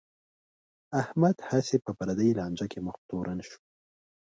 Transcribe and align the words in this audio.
احمد 1.01 1.37
هسې 1.49 1.77
په 1.85 1.91
پردی 1.97 2.29
لانجه 2.39 2.65
کې 2.71 2.79
مخ 2.85 2.97
تورن 3.09 3.39
شو. 3.47 3.57